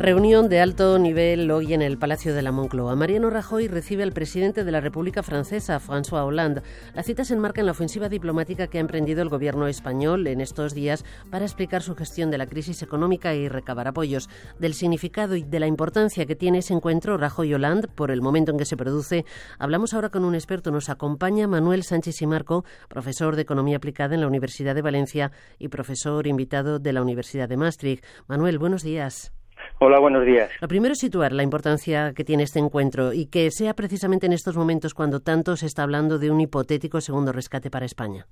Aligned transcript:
Reunión 0.00 0.48
de 0.48 0.60
alto 0.60 0.98
nivel 0.98 1.50
hoy 1.50 1.74
en 1.74 1.82
el 1.82 1.98
Palacio 1.98 2.32
de 2.32 2.40
la 2.40 2.52
Moncloa. 2.52 2.96
Mariano 2.96 3.28
Rajoy 3.28 3.68
recibe 3.68 4.02
al 4.02 4.12
presidente 4.12 4.64
de 4.64 4.72
la 4.72 4.80
República 4.80 5.22
Francesa, 5.22 5.78
François 5.78 6.24
Hollande. 6.24 6.62
La 6.94 7.02
cita 7.02 7.22
se 7.22 7.34
enmarca 7.34 7.60
en 7.60 7.66
la 7.66 7.72
ofensiva 7.72 8.08
diplomática 8.08 8.66
que 8.66 8.78
ha 8.78 8.80
emprendido 8.80 9.20
el 9.20 9.28
gobierno 9.28 9.68
español 9.68 10.26
en 10.26 10.40
estos 10.40 10.72
días 10.72 11.04
para 11.30 11.44
explicar 11.44 11.82
su 11.82 11.94
gestión 11.96 12.30
de 12.30 12.38
la 12.38 12.46
crisis 12.46 12.80
económica 12.82 13.34
y 13.34 13.50
recabar 13.50 13.88
apoyos. 13.88 14.30
Del 14.58 14.72
significado 14.72 15.36
y 15.36 15.42
de 15.42 15.60
la 15.60 15.66
importancia 15.66 16.24
que 16.24 16.34
tiene 16.34 16.60
ese 16.60 16.72
encuentro 16.72 17.18
Rajoy-Hollande 17.18 17.88
por 17.88 18.10
el 18.10 18.22
momento 18.22 18.52
en 18.52 18.56
que 18.56 18.64
se 18.64 18.78
produce, 18.78 19.26
hablamos 19.58 19.92
ahora 19.92 20.08
con 20.08 20.24
un 20.24 20.34
experto. 20.34 20.70
Nos 20.70 20.88
acompaña 20.88 21.46
Manuel 21.46 21.82
Sánchez 21.82 22.22
y 22.22 22.26
Marco, 22.26 22.64
profesor 22.88 23.36
de 23.36 23.42
Economía 23.42 23.76
Aplicada 23.76 24.14
en 24.14 24.22
la 24.22 24.28
Universidad 24.28 24.74
de 24.74 24.80
Valencia 24.80 25.30
y 25.58 25.68
profesor 25.68 26.26
invitado 26.26 26.78
de 26.78 26.94
la 26.94 27.02
Universidad 27.02 27.50
de 27.50 27.58
Maastricht. 27.58 28.02
Manuel, 28.28 28.58
buenos 28.58 28.82
días. 28.82 29.34
Hola, 29.82 29.98
buenos 29.98 30.26
días. 30.26 30.50
Lo 30.60 30.68
primero 30.68 30.92
es 30.92 30.98
situar 30.98 31.32
la 31.32 31.42
importancia 31.42 32.12
que 32.14 32.22
tiene 32.22 32.42
este 32.42 32.58
encuentro 32.58 33.14
y 33.14 33.30
que 33.30 33.50
sea 33.50 33.72
precisamente 33.72 34.26
en 34.26 34.34
estos 34.34 34.54
momentos 34.54 34.92
cuando 34.92 35.20
tanto 35.20 35.56
se 35.56 35.64
está 35.64 35.84
hablando 35.84 36.18
de 36.18 36.30
un 36.30 36.38
hipotético 36.38 37.00
segundo 37.00 37.32
rescate 37.32 37.70
para 37.70 37.86
España. 37.86 38.26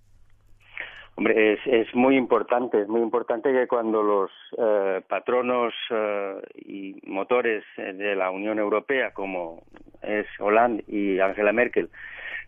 Hombre, 1.17 1.55
es, 1.55 1.61
es 1.65 1.95
muy 1.95 2.19
importante, 2.19 2.83
es 2.83 2.89
muy 2.89 3.01
importante 3.01 3.51
que 3.51 3.67
cuando 3.67 4.03
los 4.03 4.31
eh, 4.59 5.01
patronos 5.09 5.73
eh, 5.91 6.35
y 6.55 7.01
motores 7.07 7.65
de 7.79 8.15
la 8.15 8.31
Unión 8.31 8.59
Europea, 8.59 9.13
como 9.15 9.63
es 10.03 10.27
Hollande 10.41 10.85
y 10.87 11.19
Angela 11.19 11.53
Merkel, 11.53 11.89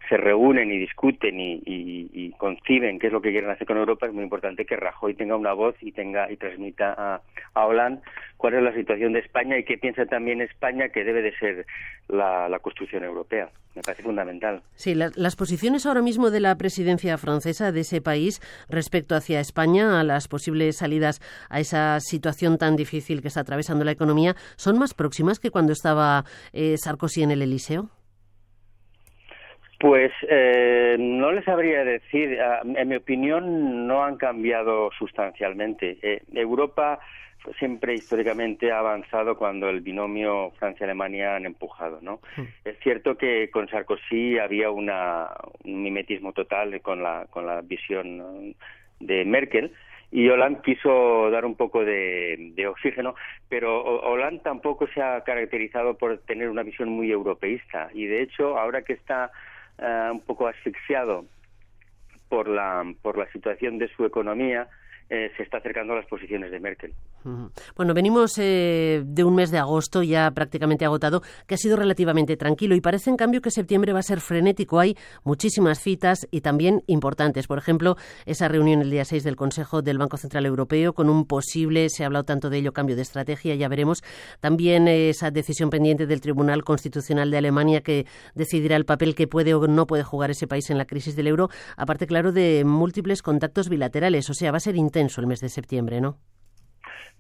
se 0.09 0.17
reúnen 0.17 0.71
y 0.71 0.79
discuten 0.79 1.37
y, 1.39 2.35
conciben 2.39 2.99
qué 2.99 3.09
es 3.09 3.13
lo 3.13 3.21
que 3.21 3.31
quieren 3.31 3.51
hacer 3.51 3.67
con 3.67 3.77
Europa, 3.77 4.07
es 4.07 4.12
muy 4.12 4.25
importante 4.25 4.65
que 4.65 4.77
Rajoy 4.77 5.15
tenga 5.15 5.37
una 5.37 5.53
voz 5.53 5.75
y 5.81 5.92
tenga 5.92 6.31
y 6.31 6.37
transmita 6.37 6.95
a, 6.97 7.67
Hollande 7.67 8.01
cuál 8.37 8.55
es 8.55 8.62
la 8.62 8.75
situación 8.75 9.12
de 9.12 9.19
España 9.19 9.59
y 9.59 9.65
qué 9.65 9.77
piensa 9.77 10.07
también 10.07 10.41
España 10.41 10.89
que 10.89 11.05
debe 11.05 11.20
de 11.20 11.37
ser 11.37 11.67
la, 12.09 12.59
construcción 12.62 13.05
europea. 13.05 13.51
Me 13.75 13.83
parece 13.83 14.03
fundamental. 14.03 14.62
Sí, 14.75 14.95
las 14.95 15.37
posiciones 15.37 15.87
ahora 15.87 16.03
mismo 16.03 16.31
de 16.31 16.41
la 16.41 16.57
presidencia 16.57 17.17
francesa 17.19 17.70
de 17.70 17.81
ese 17.81 18.01
país 18.01 18.41
respecto 18.69 19.14
hacia 19.14 19.41
España, 19.41 20.01
a 20.01 20.05
las 20.05 20.27
posibles 20.27 20.79
salidas 20.79 21.20
a 21.51 21.61
esa 21.61 22.01
situación 22.01 22.59
tan 22.59 22.75
difícil 22.75 23.23
que 23.23 23.29
está 23.29 23.41
atravesando 23.41 23.85
la 23.85 23.92
economía, 23.92 24.35
son 24.57 24.79
más 24.79 24.95
próximas 24.95 25.39
que 25.39 25.51
cuando 25.51 25.73
estaba 25.73 26.25
eh, 26.53 26.77
Sarkozy 26.79 27.23
en 27.23 27.31
el 27.31 27.42
Eliseo. 27.42 27.91
Pues 29.81 30.12
eh, 30.28 30.97
no 31.00 31.33
les 31.33 31.42
sabría 31.47 31.84
decir. 31.84 32.39
Ah, 32.39 32.61
en 32.62 32.86
mi 32.86 32.97
opinión, 32.97 33.86
no 33.86 34.05
han 34.05 34.19
cambiado 34.19 34.91
sustancialmente. 34.98 35.97
Eh, 36.03 36.23
Europa 36.34 37.00
siempre 37.59 37.95
históricamente 37.95 38.70
ha 38.70 38.81
avanzado 38.81 39.39
cuando 39.39 39.70
el 39.70 39.81
binomio 39.81 40.51
Francia-Alemania 40.58 41.34
han 41.34 41.47
empujado, 41.47 41.98
¿no? 42.03 42.20
Hmm. 42.36 42.42
Es 42.62 42.78
cierto 42.81 43.17
que 43.17 43.48
con 43.51 43.69
Sarkozy 43.69 44.39
había 44.39 44.70
una, 44.70 45.28
un 45.64 45.83
mimetismo 45.83 46.34
total 46.34 46.78
con 46.83 47.03
la, 47.03 47.27
con 47.31 47.47
la 47.47 47.62
visión 47.62 48.55
de 48.98 49.25
Merkel, 49.25 49.73
y 50.12 50.28
Hollande 50.28 50.61
quiso 50.62 51.31
dar 51.31 51.47
un 51.47 51.55
poco 51.55 51.84
de, 51.86 52.53
de, 52.55 52.67
oxígeno, 52.67 53.14
pero 53.48 53.81
Hollande 53.83 54.42
tampoco 54.42 54.86
se 54.89 55.01
ha 55.01 55.23
caracterizado 55.23 55.97
por 55.97 56.19
tener 56.19 56.51
una 56.51 56.64
visión 56.64 56.91
muy 56.91 57.11
europeísta 57.11 57.89
y 57.95 58.05
de 58.05 58.23
hecho 58.23 58.58
ahora 58.58 58.83
que 58.83 58.92
está 58.92 59.31
eh, 59.81 60.09
un 60.12 60.20
poco 60.20 60.47
asfixiado 60.47 61.25
por 62.28 62.48
la, 62.48 62.84
por 63.03 63.19
la 63.19 63.31
situación 63.33 63.78
de 63.78 63.89
su 63.95 64.05
economía, 64.05 64.69
eh, 65.12 65.33
se 65.36 65.42
está 65.42 65.56
acercando 65.56 65.92
a 65.92 65.97
las 65.97 66.06
posiciones 66.06 66.53
de 66.53 66.61
Merkel. 66.61 66.94
Bueno, 67.74 67.95
venimos 67.95 68.39
eh, 68.39 69.02
de 69.05 69.24
un 69.24 69.35
mes 69.35 69.51
de 69.51 69.58
agosto 69.58 70.05
ya 70.05 70.30
prácticamente 70.30 70.85
agotado, 70.85 71.20
que 71.48 71.57
ha 71.57 71.58
sido 71.58 71.77
relativamente 71.77 72.36
tranquilo 72.36 72.77
y 72.77 72.80
parece 72.80 73.11
en 73.11 73.17
cambio 73.17 73.42
que 73.42 73.51
septiembre 73.51 73.92
va 73.92 73.98
a 73.98 74.05
ser 74.05 74.20
frenético. 74.20 74.79
Hay 74.79 74.96
muchísimas 75.24 75.80
citas 75.80 76.29
y 76.30 76.42
también 76.42 76.85
importantes. 76.86 77.48
Por 77.48 77.58
ejemplo, 77.58 77.96
esa 78.24 78.46
reunión 78.46 78.83
el 78.83 78.90
día 78.90 79.05
6 79.05 79.24
del 79.24 79.35
Consejo 79.35 79.83
del 79.83 79.98
Banco 79.98 80.17
Central 80.17 80.46
Europeo 80.46 80.92
con 80.92 81.11
un 81.11 81.27
posible, 81.27 81.89
se 81.90 82.05
ha 82.05 82.06
hablado 82.06 82.24
tanto 82.24 82.48
de 82.48 82.58
ello, 82.58 82.73
cambio 82.73 82.95
de 82.95 83.02
estrategia, 83.02 83.56
ya 83.56 83.67
veremos. 83.67 84.05
También 84.39 84.86
esa 84.86 85.33
decisión 85.33 85.70
pendiente 85.70 86.06
del 86.06 86.20
Tribunal 86.20 86.62
Constitucional 86.62 87.33
de 87.33 87.39
Alemania 87.39 87.80
que 87.80 88.06
decidirá 88.36 88.77
el 88.77 88.85
papel 88.85 89.17
que 89.17 89.27
puede 89.27 89.55
o 89.55 89.67
no 89.67 89.89
puede 89.89 90.05
jugar 90.05 90.30
ese 90.30 90.46
país 90.46 90.70
en 90.70 90.79
la 90.79 90.85
crisis 90.85 91.17
del 91.17 91.27
euro. 91.27 91.48
Aparte, 91.77 92.06
claro, 92.06 92.30
de 92.30 92.62
múltiples 92.64 93.23
contactos 93.23 93.68
bilaterales. 93.68 94.30
O 94.30 94.35
sea, 94.35 94.52
va 94.52 94.58
a 94.58 94.61
ser 94.61 94.77
intenso 94.77 94.99
el 95.00 95.27
mes 95.27 95.40
de 95.40 95.48
septiembre, 95.48 96.00
¿no? 96.00 96.16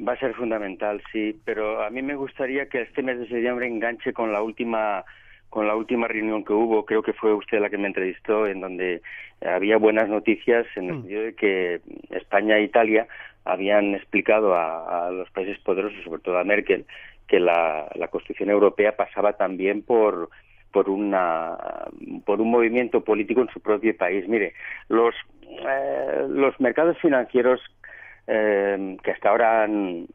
Va 0.06 0.14
a 0.14 0.18
ser 0.18 0.34
fundamental, 0.34 1.02
sí, 1.12 1.38
pero 1.44 1.82
a 1.82 1.90
mí 1.90 2.02
me 2.02 2.14
gustaría 2.14 2.68
que 2.68 2.82
este 2.82 3.02
mes 3.02 3.18
de 3.18 3.28
septiembre 3.28 3.66
enganche 3.66 4.12
con 4.12 4.32
la 4.32 4.42
última 4.42 5.04
con 5.50 5.66
la 5.66 5.74
última 5.74 6.06
reunión 6.06 6.44
que 6.44 6.52
hubo, 6.52 6.86
creo 6.86 7.02
que 7.02 7.12
fue 7.12 7.34
usted 7.34 7.58
la 7.58 7.70
que 7.70 7.76
me 7.76 7.88
entrevistó, 7.88 8.46
en 8.46 8.60
donde 8.60 9.02
había 9.44 9.78
buenas 9.78 10.08
noticias 10.08 10.64
en 10.76 10.84
el 10.84 10.92
mm. 10.92 11.00
sentido 11.00 11.22
de 11.22 11.34
que 11.34 11.80
España 12.10 12.56
e 12.56 12.62
Italia 12.62 13.08
habían 13.44 13.96
explicado 13.96 14.54
a, 14.54 15.10
los 15.10 15.28
países 15.30 15.58
poderosos, 15.58 16.04
sobre 16.04 16.22
todo 16.22 16.38
a 16.38 16.44
Merkel, 16.44 16.86
que 17.26 17.40
la, 17.40 17.90
la 17.96 18.08
Constitución 18.08 18.50
Europea 18.50 18.96
pasaba 18.96 19.32
también 19.32 19.82
por 19.82 20.30
por 20.72 20.88
una 20.88 21.56
por 22.24 22.40
un 22.40 22.50
movimiento 22.50 23.02
político 23.02 23.40
en 23.40 23.48
su 23.48 23.60
propio 23.60 23.96
país. 23.96 24.28
Mire, 24.28 24.54
los 24.88 25.14
eh, 25.42 25.99
los 26.40 26.58
mercados 26.60 26.98
financieros 26.98 27.60
eh, 28.26 28.96
que 29.02 29.10
hasta 29.10 29.28
ahora 29.28 29.64
han 29.64 30.06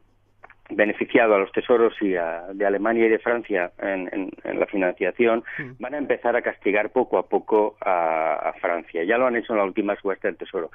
beneficiado 0.70 1.34
a 1.34 1.38
los 1.38 1.52
tesoros 1.52 1.94
y 2.00 2.08
de 2.08 2.66
Alemania 2.66 3.06
y 3.06 3.10
de 3.10 3.18
Francia 3.18 3.70
en, 3.78 4.30
la 4.42 4.66
financiación 4.66 5.44
mm. 5.58 5.70
van 5.78 5.94
a 5.94 5.98
empezar 5.98 6.34
a 6.34 6.42
castigar 6.42 6.90
poco 6.90 7.18
a 7.18 7.28
poco 7.28 7.76
a, 7.80 8.52
Francia. 8.60 9.04
Ya 9.04 9.18
lo 9.18 9.26
han 9.26 9.36
hecho 9.36 9.52
en 9.52 9.58
la 9.58 9.64
última 9.64 9.94
subasta 9.96 10.28
del 10.28 10.36
tesoro 10.36 10.70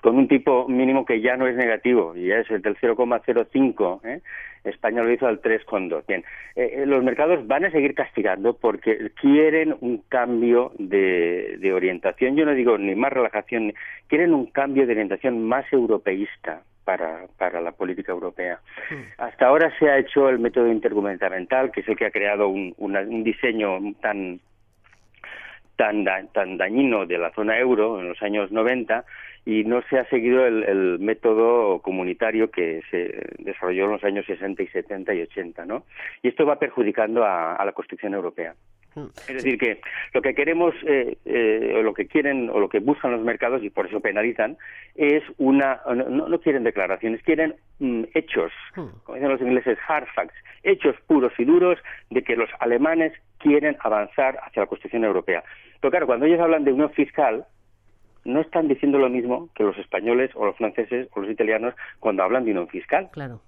con 0.00 0.16
un 0.16 0.28
tipo 0.28 0.68
mínimo 0.68 1.04
que 1.04 1.20
ya 1.20 1.36
no 1.36 1.46
es 1.46 1.56
negativo, 1.56 2.16
y 2.16 2.30
es 2.30 2.50
el 2.50 2.62
del 2.62 2.76
0,05, 2.76 4.04
¿eh? 4.04 4.20
España 4.64 5.02
lo 5.02 5.12
hizo 5.12 5.26
al 5.26 5.40
3,2. 5.40 6.04
Bien, 6.06 6.24
eh, 6.54 6.82
eh, 6.82 6.86
los 6.86 7.02
mercados 7.02 7.46
van 7.46 7.64
a 7.64 7.70
seguir 7.70 7.94
castigando 7.94 8.54
porque 8.54 9.10
quieren 9.20 9.74
un 9.80 10.02
cambio 10.08 10.72
de, 10.78 11.56
de 11.58 11.72
orientación. 11.72 12.36
Yo 12.36 12.44
no 12.44 12.54
digo 12.54 12.76
ni 12.76 12.94
más 12.94 13.12
relajación, 13.12 13.72
quieren 14.06 14.34
un 14.34 14.46
cambio 14.46 14.86
de 14.86 14.92
orientación 14.92 15.46
más 15.46 15.70
europeísta 15.72 16.62
para, 16.84 17.26
para 17.38 17.60
la 17.60 17.72
política 17.72 18.12
europea. 18.12 18.60
Hmm. 18.90 19.02
Hasta 19.18 19.46
ahora 19.46 19.72
se 19.78 19.88
ha 19.88 19.98
hecho 19.98 20.28
el 20.28 20.38
método 20.38 20.70
intergubernamental, 20.70 21.70
que 21.70 21.80
es 21.80 21.88
el 21.88 21.96
que 21.96 22.06
ha 22.06 22.10
creado 22.10 22.48
un, 22.48 22.74
un 22.78 23.24
diseño 23.24 23.78
tan 24.00 24.40
tan, 25.76 26.04
tan 26.34 26.58
dañino 26.58 27.06
de 27.06 27.16
la 27.16 27.32
zona 27.32 27.58
euro 27.58 28.00
en 28.00 28.08
los 28.08 28.22
años 28.22 28.52
90 28.52 29.02
y 29.44 29.64
no 29.64 29.82
se 29.88 29.98
ha 29.98 30.08
seguido 30.08 30.46
el, 30.46 30.98
método 30.98 31.80
comunitario 31.80 32.50
que 32.50 32.82
se 32.90 33.26
desarrolló 33.38 33.86
en 33.86 33.92
los 33.92 34.04
años 34.04 34.26
60 34.26 34.62
y 34.62 34.66
70 34.68 35.14
y 35.14 35.22
80, 35.22 35.64
¿no? 35.64 35.84
Y 36.22 36.28
esto 36.28 36.44
va 36.44 36.58
perjudicando 36.58 37.24
a, 37.24 37.62
la 37.64 37.72
construcción 37.72 38.14
europea. 38.14 38.54
Mm. 38.94 39.06
Es 39.28 39.34
decir, 39.34 39.58
que 39.58 39.80
lo 40.12 40.20
que 40.20 40.34
queremos, 40.34 40.74
eh, 40.86 41.16
eh, 41.24 41.74
o 41.76 41.82
lo 41.82 41.94
que 41.94 42.06
quieren, 42.06 42.50
o 42.50 42.58
lo 42.60 42.68
que 42.68 42.80
buscan 42.80 43.12
los 43.12 43.22
mercados, 43.22 43.62
y 43.62 43.70
por 43.70 43.86
eso 43.86 44.00
penalizan, 44.00 44.58
es 44.94 45.22
una. 45.38 45.80
No, 45.86 46.28
no 46.28 46.40
quieren 46.40 46.64
declaraciones, 46.64 47.22
quieren 47.22 47.54
mm, 47.78 48.04
hechos, 48.14 48.52
mm. 48.76 48.86
como 49.04 49.14
dicen 49.14 49.30
los 49.30 49.40
ingleses, 49.40 49.78
hard 49.88 50.06
facts, 50.14 50.34
hechos 50.64 50.96
puros 51.06 51.32
y 51.38 51.44
duros 51.44 51.78
de 52.10 52.22
que 52.22 52.36
los 52.36 52.50
alemanes 52.58 53.12
quieren 53.38 53.76
avanzar 53.80 54.38
hacia 54.42 54.62
la 54.62 54.68
construcción 54.68 55.04
europea. 55.04 55.42
Pero 55.80 55.90
claro, 55.90 56.06
cuando 56.06 56.26
ellos 56.26 56.40
hablan 56.40 56.64
de 56.64 56.72
unión 56.72 56.90
fiscal, 56.90 57.46
no 58.32 58.40
están 58.40 58.68
diciendo 58.68 58.98
lo 58.98 59.08
mismo 59.08 59.48
que 59.54 59.64
los 59.64 59.76
españoles 59.78 60.30
o 60.34 60.46
los 60.46 60.56
franceses 60.56 61.08
o 61.14 61.20
los 61.20 61.30
italianos 61.30 61.74
cuando 61.98 62.22
hablan 62.22 62.44
de 62.44 62.52
unión 62.52 62.68
fiscal. 62.68 63.08
Claro. 63.12 63.40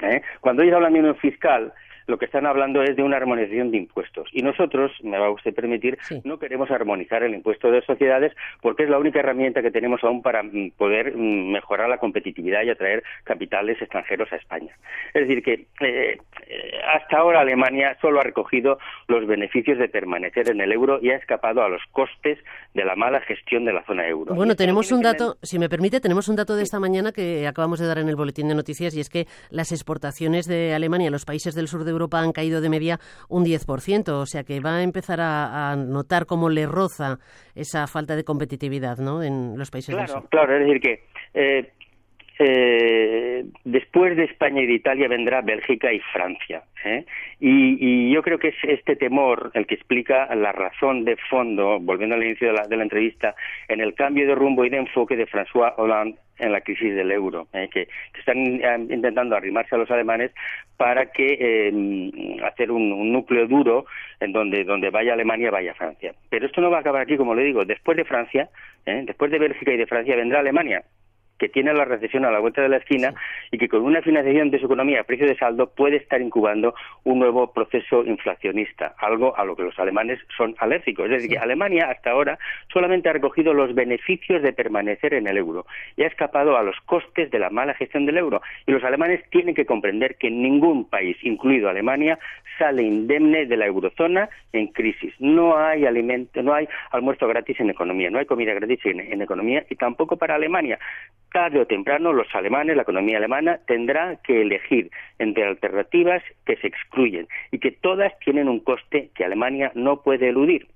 ¿Eh? 0.00 0.22
Cuando 0.40 0.62
ellos 0.62 0.74
hablan 0.76 0.94
de 0.94 1.00
unión 1.00 1.16
fiscal, 1.16 1.72
lo 2.12 2.18
que 2.18 2.26
están 2.26 2.44
hablando 2.44 2.82
es 2.82 2.94
de 2.94 3.02
una 3.02 3.16
armonización 3.16 3.70
de 3.70 3.78
impuestos. 3.78 4.28
Y 4.32 4.42
nosotros, 4.42 4.92
me 5.02 5.18
va 5.18 5.28
a 5.28 5.30
usted 5.30 5.54
permitir, 5.54 5.96
no 6.24 6.38
queremos 6.38 6.70
armonizar 6.70 7.22
el 7.22 7.34
impuesto 7.34 7.70
de 7.70 7.80
sociedades 7.80 8.34
porque 8.60 8.82
es 8.82 8.90
la 8.90 8.98
única 8.98 9.20
herramienta 9.20 9.62
que 9.62 9.70
tenemos 9.70 10.04
aún 10.04 10.20
para 10.20 10.42
mm, 10.42 10.72
poder 10.76 11.16
mm, 11.16 11.52
mejorar 11.52 11.88
la 11.88 11.96
competitividad 11.96 12.64
y 12.64 12.68
atraer 12.68 13.02
capitales 13.24 13.80
extranjeros 13.80 14.30
a 14.30 14.36
España. 14.36 14.76
Es 15.14 15.26
decir, 15.26 15.42
que 15.42 15.54
eh, 15.80 16.18
eh, 16.48 16.80
hasta 16.94 17.16
ahora 17.16 17.40
Alemania 17.40 17.96
solo 18.02 18.20
ha 18.20 18.24
recogido 18.24 18.78
los 19.08 19.26
beneficios 19.26 19.78
de 19.78 19.88
permanecer 19.88 20.50
en 20.50 20.60
el 20.60 20.70
euro 20.70 20.98
y 21.00 21.12
ha 21.12 21.16
escapado 21.16 21.62
a 21.62 21.70
los 21.70 21.80
costes 21.92 22.38
de 22.74 22.84
la 22.84 22.94
mala 22.94 23.22
gestión 23.22 23.64
de 23.64 23.72
la 23.72 23.82
zona 23.84 24.06
euro. 24.06 24.34
Bueno, 24.34 24.54
tenemos 24.54 24.92
un 24.92 25.00
dato, 25.00 25.38
si 25.40 25.58
me 25.58 25.70
permite, 25.70 25.98
tenemos 25.98 26.28
un 26.28 26.36
dato 26.36 26.56
de 26.56 26.62
esta 26.62 26.78
mañana 26.78 27.10
que 27.10 27.46
acabamos 27.46 27.80
de 27.80 27.86
dar 27.86 27.96
en 27.96 28.10
el 28.10 28.16
boletín 28.16 28.48
de 28.48 28.54
noticias 28.54 28.94
y 28.94 29.00
es 29.00 29.08
que 29.08 29.26
las 29.48 29.72
exportaciones 29.72 30.46
de 30.46 30.74
Alemania 30.74 31.08
a 31.08 31.10
los 31.10 31.24
países 31.24 31.54
del 31.54 31.68
sur 31.68 31.84
de 31.84 31.90
Europa 31.90 32.01
Europa 32.02 32.20
han 32.20 32.32
caído 32.32 32.60
de 32.60 32.68
media 32.68 32.98
un 33.28 33.44
10%, 33.44 34.08
o 34.08 34.26
sea 34.26 34.44
que 34.44 34.60
va 34.60 34.76
a 34.76 34.82
empezar 34.82 35.20
a, 35.20 35.74
notar 35.76 36.26
cómo 36.26 36.48
le 36.48 36.66
roza 36.66 37.18
esa 37.54 37.86
falta 37.86 38.16
de 38.16 38.24
competitividad 38.24 38.98
¿no? 38.98 39.22
en 39.22 39.58
los 39.58 39.70
países 39.70 39.94
claro, 39.94 40.12
del 40.12 40.22
sur. 40.22 40.30
Claro, 40.30 40.56
es 40.56 40.66
decir 40.66 40.80
que 40.80 41.04
eh, 41.34 41.72
eh, 42.38 43.44
después 43.64 44.16
de 44.16 44.24
España 44.24 44.62
y 44.62 44.66
de 44.66 44.74
Italia 44.74 45.08
vendrá 45.08 45.40
Bélgica 45.40 45.92
y 45.92 46.00
Francia. 46.12 46.62
¿eh? 46.84 47.04
Y, 47.40 48.12
yo 48.12 48.22
creo 48.22 48.38
que 48.38 48.48
es 48.48 48.56
este 48.62 48.96
temor 48.96 49.50
el 49.54 49.66
que 49.66 49.74
explica 49.74 50.34
la 50.34 50.52
razón 50.52 51.04
de 51.04 51.16
fondo, 51.30 51.78
volviendo 51.80 52.14
al 52.14 52.24
inicio 52.24 52.48
de 52.48 52.54
la, 52.54 52.66
de 52.66 52.76
la 52.76 52.82
entrevista, 52.82 53.34
en 53.68 53.80
el 53.80 53.94
cambio 53.94 54.26
de 54.26 54.34
rumbo 54.34 54.64
y 54.64 54.70
de 54.70 54.78
enfoque 54.78 55.16
de 55.16 55.26
François 55.26 55.74
Hollande 55.76 56.18
en 56.42 56.52
la 56.52 56.60
crisis 56.60 56.94
del 56.94 57.12
euro, 57.12 57.46
¿eh? 57.52 57.68
que, 57.72 57.88
están 58.18 58.36
eh, 58.38 58.94
intentando 58.94 59.36
arrimarse 59.36 59.74
a 59.74 59.78
los 59.78 59.90
alemanes 59.90 60.32
para 60.76 61.06
que 61.06 61.38
eh, 61.38 62.36
hacer 62.44 62.70
un, 62.70 62.92
un, 62.92 63.12
núcleo 63.12 63.46
duro 63.46 63.86
en 64.20 64.32
donde 64.32 64.64
donde 64.64 64.90
vaya 64.90 65.12
Alemania 65.12 65.50
vaya 65.50 65.74
Francia. 65.74 66.12
Pero 66.30 66.46
esto 66.46 66.60
no 66.60 66.70
va 66.70 66.78
a 66.78 66.80
acabar 66.80 67.02
aquí, 67.02 67.16
como 67.16 67.34
le 67.34 67.44
digo, 67.44 67.64
después 67.64 67.96
de 67.96 68.04
Francia, 68.04 68.48
después 68.84 69.30
de 69.30 69.38
Bélgica 69.38 69.72
y 69.72 69.76
de 69.76 69.86
Francia 69.86 70.16
vendrá 70.16 70.40
Alemania 70.40 70.82
que 71.42 71.48
tiene 71.48 71.74
la 71.74 71.84
recesión 71.84 72.24
a 72.24 72.30
la 72.30 72.38
vuelta 72.38 72.62
de 72.62 72.68
la 72.68 72.76
esquina 72.76 73.14
y 73.50 73.58
que 73.58 73.68
con 73.68 73.82
una 73.82 74.00
financiación 74.00 74.52
de 74.52 74.60
su 74.60 74.66
economía 74.66 75.00
a 75.00 75.02
precio 75.02 75.26
de 75.26 75.36
saldo 75.36 75.72
puede 75.74 75.96
estar 75.96 76.22
incubando 76.22 76.72
un 77.02 77.18
nuevo 77.18 77.52
proceso 77.52 78.04
inflacionista, 78.04 78.94
algo 78.98 79.36
a 79.36 79.44
lo 79.44 79.56
que 79.56 79.64
los 79.64 79.76
alemanes 79.80 80.20
son 80.36 80.54
alérgicos. 80.60 81.06
Es 81.06 81.10
decir, 81.10 81.30
que 81.30 81.38
Alemania 81.38 81.88
hasta 81.90 82.12
ahora 82.12 82.38
solamente 82.72 83.08
ha 83.08 83.12
recogido 83.12 83.52
los 83.54 83.74
beneficios 83.74 84.40
de 84.40 84.52
permanecer 84.52 85.14
en 85.14 85.26
el 85.26 85.36
euro 85.36 85.66
y 85.96 86.04
ha 86.04 86.06
escapado 86.06 86.56
a 86.56 86.62
los 86.62 86.76
costes 86.86 87.28
de 87.32 87.40
la 87.40 87.50
mala 87.50 87.74
gestión 87.74 88.06
del 88.06 88.18
euro. 88.18 88.40
Y 88.64 88.70
los 88.70 88.84
alemanes 88.84 89.28
tienen 89.30 89.56
que 89.56 89.66
comprender 89.66 90.18
que 90.18 90.30
ningún 90.30 90.88
país, 90.88 91.16
incluido 91.22 91.68
Alemania, 91.68 92.20
sale 92.56 92.84
indemne 92.84 93.46
de 93.46 93.56
la 93.56 93.66
eurozona 93.66 94.28
en 94.52 94.68
crisis. 94.68 95.12
No 95.18 95.58
hay 95.58 95.86
alimento, 95.86 96.40
no 96.40 96.54
hay 96.54 96.68
almuerzo 96.92 97.26
gratis 97.26 97.58
en 97.58 97.70
economía, 97.70 98.10
no 98.10 98.20
hay 98.20 98.26
comida 98.26 98.54
gratis 98.54 98.78
en 98.84 99.20
economía 99.20 99.64
y 99.68 99.74
tampoco 99.74 100.16
para 100.16 100.36
Alemania 100.36 100.78
tarde 101.32 101.60
o 101.60 101.66
temprano 101.66 102.12
los 102.12 102.32
alemanes, 102.34 102.76
la 102.76 102.82
economía 102.82 103.18
alemana, 103.18 103.58
tendrá 103.66 104.16
que 104.22 104.42
elegir 104.42 104.90
entre 105.18 105.44
alternativas 105.44 106.22
que 106.46 106.56
se 106.56 106.66
excluyen 106.66 107.26
y 107.50 107.58
que 107.58 107.72
todas 107.72 108.16
tienen 108.20 108.48
un 108.48 108.60
coste 108.60 109.10
que 109.14 109.24
Alemania 109.24 109.72
no 109.74 110.02
puede 110.02 110.28
eludir. 110.28 110.66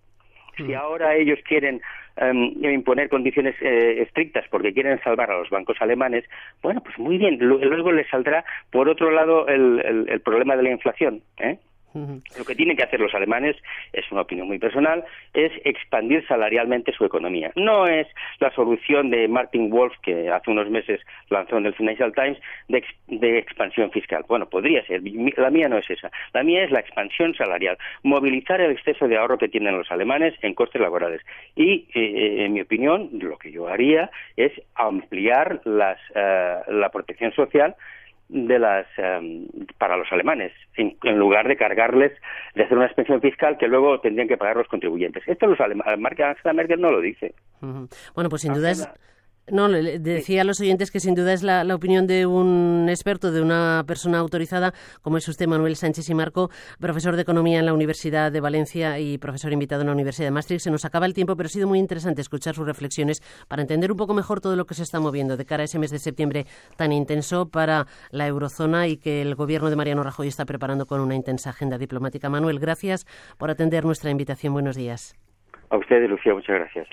Si 0.57 0.63
mm. 0.63 0.75
ahora 0.75 1.15
ellos 1.17 1.39
quieren 1.47 1.81
em, 2.17 2.53
imponer 2.65 3.09
condiciones 3.09 3.55
eh, 3.61 4.03
estrictas 4.03 4.47
porque 4.51 4.73
quieren 4.73 4.99
salvar 5.03 5.31
a 5.31 5.39
los 5.39 5.51
bancos 5.51 5.77
alemanes, 5.81 6.25
bueno, 6.63 6.81
pues 6.83 6.99
muy 6.99 7.19
bien. 7.19 7.39
Luego 7.39 7.93
les 7.93 8.09
saldrá, 8.09 8.45
por 8.71 8.89
otro 8.89 9.11
lado, 9.11 9.47
el, 9.49 10.07
el 10.09 10.21
problema 10.21 10.57
de 10.57 10.63
la 10.63 10.71
inflación. 10.71 11.23
¿eh? 11.39 11.59
Lo 12.39 12.45
que 12.45 12.55
tienen 12.55 12.77
que 12.77 12.83
hacer 12.83 13.01
los 13.01 13.15
alemanes, 13.15 13.57
es 13.93 14.05
una 14.13 14.23
opinión 14.23 14.47
muy 14.47 14.59
personal, 14.59 15.05
es 15.33 15.53
expandir 15.65 16.27
salarialmente 16.27 16.93
su 16.93 17.05
economía. 17.05 17.53
No 17.57 17.87
es 17.87 18.07
la 18.41 18.51
solución 18.53 19.11
de 19.11 19.29
Martin 19.29 19.71
Wolf, 19.71 19.95
que 20.03 20.31
hace 20.31 20.51
unos 20.51 20.69
meses 20.71 21.01
lanzó 21.31 21.59
en 21.59 21.67
el 21.67 21.75
Financial 21.75 22.13
Times, 22.13 22.39
de, 22.69 23.39
expansión 23.39 23.91
fiscal. 23.91 24.25
Bueno, 24.29 24.49
podría 24.49 24.85
ser. 24.87 25.03
La 25.37 25.51
mía 25.51 25.69
no 25.69 25.79
es 25.79 25.89
esa. 25.91 26.11
La 26.33 26.43
mía 26.43 26.65
es 26.65 26.71
la 26.71 26.81
expansión 26.81 27.35
salarial. 27.35 27.79
Movilizar 28.03 28.61
el 28.61 28.73
exceso 28.73 29.09
de 29.09 29.17
ahorro 29.17 29.39
que 29.39 29.49
tienen 29.49 29.77
los 29.77 29.91
alemanes 29.91 30.35
en 30.43 30.55
costes 30.55 30.81
laborales. 30.81 31.23
Y, 31.55 31.87
eh, 31.95 32.45
en 32.45 32.53
mi 32.53 32.61
opinión, 32.61 33.11
lo 33.13 33.39
que 33.39 33.51
yo 33.51 33.69
haría 33.69 34.11
es 34.37 34.53
ampliar 34.75 35.61
las, 35.65 35.99
eh, 36.15 36.59
la 36.69 36.91
protección 36.91 37.33
social 37.33 37.75
de 38.29 38.59
las 38.59 38.87
em, 38.97 39.47
para 39.79 39.97
los 39.97 40.11
alemanes 40.11 40.53
en, 40.77 40.97
lugar 41.19 41.47
de 41.47 41.57
cargarles 41.57 42.13
de 42.55 42.65
hacer 42.65 42.77
una 42.77 42.87
expensión 42.87 43.21
fiscal 43.21 43.57
que 43.57 43.69
luego 43.69 44.01
tendrían 44.01 44.29
que 44.29 44.37
pagar 44.37 44.57
los 44.57 44.69
contribuyentes. 44.69 45.23
Esto 45.27 45.47
los 45.47 45.61
alemanes 45.61 46.21
Angela 46.21 46.53
Merkel 46.53 46.81
no 46.81 46.91
lo 46.91 47.01
dice. 47.01 47.35
Bueno 47.61 48.29
pues 48.29 48.43
sin 48.43 48.53
duda 48.53 48.71
es 48.71 48.89
no, 49.49 49.69
le 49.69 49.99
decía 49.99 50.43
a 50.43 50.45
los 50.45 50.61
oyentes 50.61 50.91
que 50.91 51.01
sin 51.01 51.15
duda 51.15 51.33
es 51.33 51.43
la, 51.43 51.63
opinión 51.75 52.07
de 52.07 52.27
un 52.27 52.87
experto, 52.89 53.31
de 53.31 53.41
una 53.41 53.85
persona 53.87 54.19
autorizada, 54.19 54.73
como 55.03 55.19
es 55.19 55.29
usted, 55.29 55.47
Manuel 55.47 55.77
Sánchez 55.77 56.09
y 56.11 56.15
Marco, 56.15 56.51
profesor 56.81 57.17
de 57.17 57.23
Economía 57.23 57.61
en 57.61 57.67
la 57.67 57.73
Universidad 57.73 58.33
de 58.33 58.41
Valencia 58.41 58.99
y 58.99 59.19
profesor 59.19 59.53
invitado 59.53 59.83
en 59.83 59.89
la 59.89 59.93
Universidad 59.93 60.27
de 60.27 60.31
Maastricht. 60.33 60.65
Se 60.65 60.71
nos 60.71 60.85
acaba 60.85 61.07
el 61.07 61.15
tiempo, 61.15 61.37
pero 61.37 61.47
ha 61.47 61.51
sido 61.51 61.69
muy 61.69 61.79
interesante 61.79 62.21
escuchar 62.21 62.55
sus 62.55 62.67
reflexiones 62.67 63.21
para 63.47 63.63
entender 63.63 63.93
un 63.93 63.97
poco 63.97 64.15
mejor 64.15 64.41
todo 64.41 64.57
lo 64.57 64.65
que 64.67 64.75
se 64.75 64.83
está 64.83 64.99
moviendo 65.01 65.37
de 65.37 65.45
cara 65.45 65.63
a 65.63 65.67
ese 65.67 65.79
mes 65.79 65.91
de 65.91 65.99
septiembre 65.99 66.47
tan 66.77 66.93
intenso 66.93 67.49
para 67.49 67.87
la 68.11 68.27
eurozona 68.27 68.89
y 68.89 68.97
que 68.97 69.23
el 69.23 69.35
gobierno 69.37 69.71
de 69.71 69.77
Mariano 69.77 70.03
Rajoy 70.03 70.29
está 70.29 70.45
preparando 70.45 70.87
con 70.87 71.01
una 71.01 71.15
intensa 71.15 71.51
agenda 71.51 71.79
diplomática. 71.79 72.29
Manuel, 72.29 72.59
gracias 72.59 73.07
por 73.39 73.51
atender 73.51 73.85
nuestra 73.85 74.11
invitación. 74.11 74.53
Buenos 74.53 74.77
días. 74.77 75.17
A 75.71 75.77
ustedes, 75.77 76.09
Lucía, 76.09 76.35
muchas 76.35 76.57
gracias. 76.57 76.85